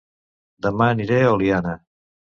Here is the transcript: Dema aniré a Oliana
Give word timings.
Dema 0.67 0.87
aniré 0.95 1.19
a 1.27 1.31
Oliana 1.37 1.77